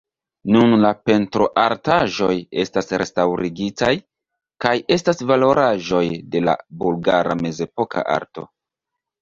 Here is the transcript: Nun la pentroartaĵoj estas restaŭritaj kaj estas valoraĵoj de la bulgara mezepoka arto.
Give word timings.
Nun 0.53 0.71
la 0.83 0.89
pentroartaĵoj 1.09 2.37
estas 2.63 2.89
restaŭritaj 3.01 3.91
kaj 4.65 4.73
estas 4.97 5.23
valoraĵoj 5.33 6.03
de 6.33 6.43
la 6.49 6.59
bulgara 6.81 7.37
mezepoka 7.47 8.09
arto. 8.19 8.49